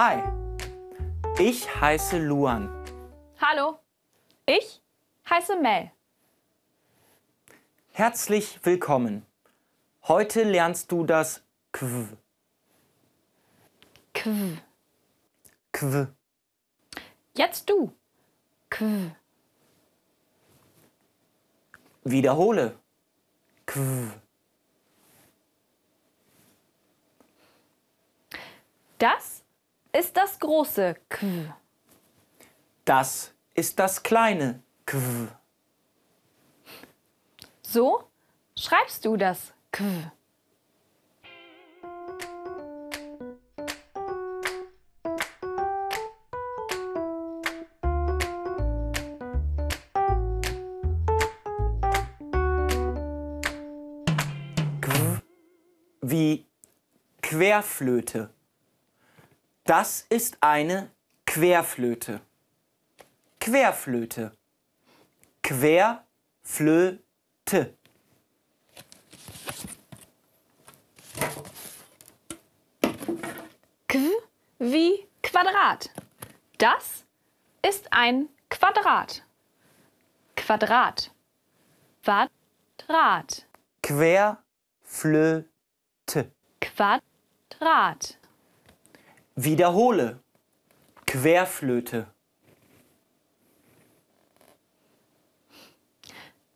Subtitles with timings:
[0.00, 0.22] Hi,
[1.40, 2.68] ich heiße Luan.
[3.40, 3.80] Hallo,
[4.46, 4.80] ich
[5.28, 5.90] heiße Mel.
[7.90, 9.26] Herzlich willkommen.
[10.06, 11.42] Heute lernst du das
[11.72, 12.16] Qw.
[14.14, 14.58] Qw.
[15.72, 16.06] Qw.
[17.34, 17.92] Jetzt du.
[18.70, 19.10] Qw.
[22.04, 22.78] Wiederhole.
[23.66, 24.12] Qw.
[28.98, 29.42] Das
[29.92, 31.52] ist das große Qw.
[32.84, 35.28] Das ist das kleine Qw.
[37.62, 38.04] So
[38.56, 39.52] schreibst du das.
[56.00, 56.46] Wie
[57.20, 58.30] Querflöte.
[59.68, 60.90] Das ist eine
[61.26, 62.22] Querflöte.
[63.38, 64.32] Querflöte.
[65.42, 67.02] Querflöte.
[73.88, 74.10] Qw
[74.58, 75.90] wie Quadrat.
[76.56, 77.04] Das
[77.60, 79.22] ist ein Quadrat.
[80.34, 81.12] Quadrat.
[82.02, 83.46] Quadrat.
[83.82, 85.44] Querflöte.
[86.58, 88.17] Quadrat.
[89.40, 90.18] Wiederhole.
[91.06, 92.08] Querflöte.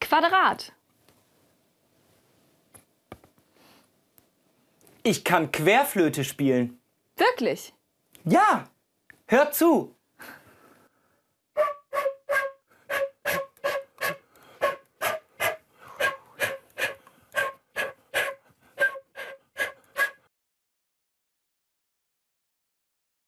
[0.00, 0.72] Quadrat.
[5.04, 6.80] Ich kann Querflöte spielen.
[7.16, 7.72] Wirklich?
[8.24, 8.68] Ja,
[9.28, 9.94] hör zu.